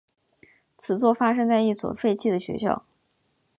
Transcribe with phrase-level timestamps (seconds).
[0.79, 2.83] 此作发生在一所废弃的学校。